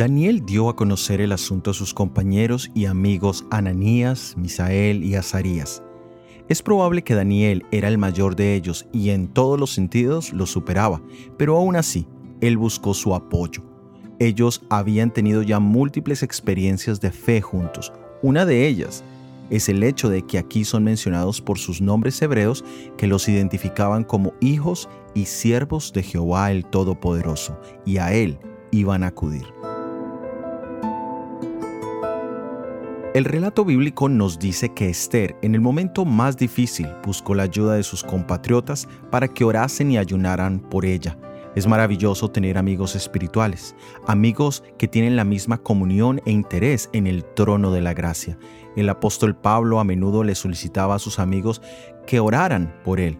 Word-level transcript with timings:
Daniel 0.00 0.46
dio 0.46 0.70
a 0.70 0.76
conocer 0.76 1.20
el 1.20 1.30
asunto 1.30 1.72
a 1.72 1.74
sus 1.74 1.92
compañeros 1.92 2.70
y 2.74 2.86
amigos 2.86 3.44
Ananías, 3.50 4.34
Misael 4.38 5.04
y 5.04 5.14
Azarías. 5.14 5.82
Es 6.48 6.62
probable 6.62 7.02
que 7.02 7.14
Daniel 7.14 7.66
era 7.70 7.88
el 7.88 7.98
mayor 7.98 8.34
de 8.34 8.54
ellos 8.54 8.86
y 8.94 9.10
en 9.10 9.28
todos 9.28 9.60
los 9.60 9.74
sentidos 9.74 10.32
lo 10.32 10.46
superaba, 10.46 11.02
pero 11.36 11.58
aún 11.58 11.76
así, 11.76 12.06
él 12.40 12.56
buscó 12.56 12.94
su 12.94 13.14
apoyo. 13.14 13.62
Ellos 14.18 14.62
habían 14.70 15.12
tenido 15.12 15.42
ya 15.42 15.60
múltiples 15.60 16.22
experiencias 16.22 17.02
de 17.02 17.12
fe 17.12 17.42
juntos. 17.42 17.92
Una 18.22 18.46
de 18.46 18.68
ellas 18.68 19.04
es 19.50 19.68
el 19.68 19.82
hecho 19.82 20.08
de 20.08 20.22
que 20.22 20.38
aquí 20.38 20.64
son 20.64 20.82
mencionados 20.82 21.42
por 21.42 21.58
sus 21.58 21.82
nombres 21.82 22.22
hebreos 22.22 22.64
que 22.96 23.06
los 23.06 23.28
identificaban 23.28 24.04
como 24.04 24.32
hijos 24.40 24.88
y 25.12 25.26
siervos 25.26 25.92
de 25.92 26.02
Jehová 26.04 26.52
el 26.52 26.64
Todopoderoso, 26.64 27.60
y 27.84 27.98
a 27.98 28.14
él 28.14 28.38
iban 28.70 29.02
a 29.02 29.08
acudir. 29.08 29.59
El 33.12 33.24
relato 33.24 33.64
bíblico 33.64 34.08
nos 34.08 34.38
dice 34.38 34.68
que 34.68 34.88
Esther, 34.88 35.34
en 35.42 35.56
el 35.56 35.60
momento 35.60 36.04
más 36.04 36.36
difícil, 36.36 36.86
buscó 37.04 37.34
la 37.34 37.42
ayuda 37.42 37.74
de 37.74 37.82
sus 37.82 38.04
compatriotas 38.04 38.86
para 39.10 39.26
que 39.26 39.42
orasen 39.42 39.90
y 39.90 39.98
ayunaran 39.98 40.60
por 40.60 40.84
ella. 40.84 41.18
Es 41.56 41.66
maravilloso 41.66 42.30
tener 42.30 42.56
amigos 42.56 42.94
espirituales, 42.94 43.74
amigos 44.06 44.62
que 44.78 44.86
tienen 44.86 45.16
la 45.16 45.24
misma 45.24 45.58
comunión 45.58 46.22
e 46.24 46.30
interés 46.30 46.88
en 46.92 47.08
el 47.08 47.24
trono 47.24 47.72
de 47.72 47.80
la 47.80 47.94
gracia. 47.94 48.38
El 48.76 48.88
apóstol 48.88 49.34
Pablo 49.34 49.80
a 49.80 49.84
menudo 49.84 50.22
le 50.22 50.36
solicitaba 50.36 50.94
a 50.94 51.00
sus 51.00 51.18
amigos 51.18 51.60
que 52.06 52.20
oraran 52.20 52.72
por 52.84 53.00
él. 53.00 53.18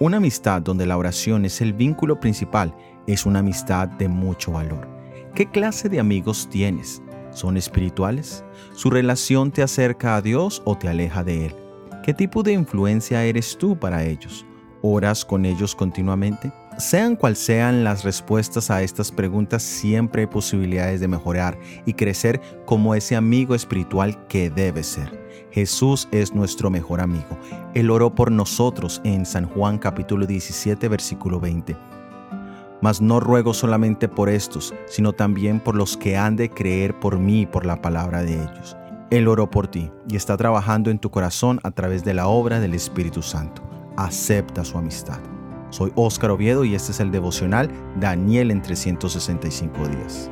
Una 0.00 0.16
amistad 0.16 0.62
donde 0.62 0.84
la 0.84 0.98
oración 0.98 1.44
es 1.44 1.60
el 1.60 1.74
vínculo 1.74 2.18
principal 2.18 2.74
es 3.06 3.24
una 3.24 3.38
amistad 3.38 3.86
de 3.86 4.08
mucho 4.08 4.50
valor. 4.50 4.88
¿Qué 5.36 5.48
clase 5.48 5.88
de 5.88 6.00
amigos 6.00 6.48
tienes? 6.50 7.00
¿Son 7.30 7.56
espirituales? 7.56 8.44
¿Su 8.74 8.90
relación 8.90 9.50
te 9.50 9.62
acerca 9.62 10.16
a 10.16 10.22
Dios 10.22 10.62
o 10.64 10.76
te 10.76 10.88
aleja 10.88 11.24
de 11.24 11.46
Él? 11.46 11.56
¿Qué 12.02 12.14
tipo 12.14 12.42
de 12.42 12.52
influencia 12.52 13.24
eres 13.24 13.58
tú 13.58 13.78
para 13.78 14.04
ellos? 14.04 14.46
¿Oras 14.82 15.24
con 15.24 15.44
ellos 15.44 15.74
continuamente? 15.74 16.52
Sean 16.78 17.16
cual 17.16 17.34
sean 17.34 17.82
las 17.82 18.04
respuestas 18.04 18.70
a 18.70 18.82
estas 18.82 19.10
preguntas, 19.10 19.62
siempre 19.62 20.22
hay 20.22 20.26
posibilidades 20.28 21.00
de 21.00 21.08
mejorar 21.08 21.58
y 21.84 21.94
crecer 21.94 22.40
como 22.64 22.94
ese 22.94 23.16
amigo 23.16 23.54
espiritual 23.56 24.26
que 24.28 24.48
debe 24.48 24.84
ser. 24.84 25.28
Jesús 25.50 26.08
es 26.12 26.34
nuestro 26.34 26.70
mejor 26.70 27.00
amigo. 27.00 27.38
Él 27.74 27.90
oró 27.90 28.14
por 28.14 28.30
nosotros 28.30 29.00
en 29.04 29.26
San 29.26 29.46
Juan 29.46 29.78
capítulo 29.78 30.24
17 30.24 30.86
versículo 30.88 31.40
20. 31.40 31.97
Mas 32.80 33.00
no 33.00 33.20
ruego 33.20 33.54
solamente 33.54 34.08
por 34.08 34.28
estos, 34.28 34.74
sino 34.86 35.12
también 35.12 35.60
por 35.60 35.74
los 35.74 35.96
que 35.96 36.16
han 36.16 36.36
de 36.36 36.50
creer 36.50 36.98
por 36.98 37.18
mí 37.18 37.42
y 37.42 37.46
por 37.46 37.66
la 37.66 37.82
palabra 37.82 38.22
de 38.22 38.34
ellos. 38.34 38.76
Él 39.10 39.26
oró 39.26 39.50
por 39.50 39.68
ti 39.68 39.90
y 40.08 40.16
está 40.16 40.36
trabajando 40.36 40.90
en 40.90 40.98
tu 40.98 41.10
corazón 41.10 41.60
a 41.62 41.70
través 41.70 42.04
de 42.04 42.14
la 42.14 42.28
obra 42.28 42.60
del 42.60 42.74
Espíritu 42.74 43.22
Santo. 43.22 43.62
Acepta 43.96 44.64
su 44.64 44.78
amistad. 44.78 45.18
Soy 45.70 45.92
Óscar 45.96 46.30
Oviedo 46.30 46.64
y 46.64 46.74
este 46.74 46.92
es 46.92 47.00
el 47.00 47.10
devocional 47.10 47.70
Daniel 47.98 48.50
en 48.50 48.62
365 48.62 49.88
días. 49.88 50.30